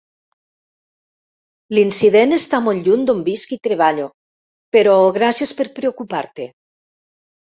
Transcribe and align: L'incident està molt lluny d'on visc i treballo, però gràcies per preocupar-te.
L'incident 1.77 2.33
està 2.39 2.61
molt 2.69 2.89
lluny 2.89 3.05
d'on 3.09 3.21
visc 3.27 3.53
i 3.57 3.61
treballo, 3.69 4.07
però 4.77 4.97
gràcies 5.19 5.55
per 5.61 5.69
preocupar-te. 5.81 6.53